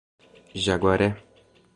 Jaguaré 0.63 1.13